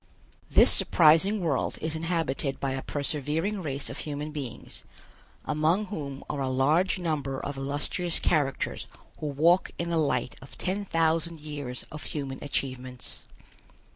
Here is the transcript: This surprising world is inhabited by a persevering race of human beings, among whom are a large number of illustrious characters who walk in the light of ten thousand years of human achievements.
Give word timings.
This 0.49 0.71
surprising 0.73 1.41
world 1.41 1.77
is 1.79 1.95
inhabited 1.95 2.59
by 2.59 2.71
a 2.71 2.81
persevering 2.81 3.61
race 3.61 3.87
of 3.87 3.99
human 3.99 4.31
beings, 4.31 4.83
among 5.45 5.85
whom 5.85 6.23
are 6.27 6.41
a 6.41 6.49
large 6.49 6.97
number 6.97 7.39
of 7.39 7.55
illustrious 7.55 8.17
characters 8.19 8.87
who 9.19 9.27
walk 9.27 9.69
in 9.77 9.91
the 9.91 9.97
light 9.97 10.35
of 10.41 10.57
ten 10.57 10.85
thousand 10.85 11.39
years 11.39 11.85
of 11.91 12.05
human 12.05 12.43
achievements. 12.43 13.25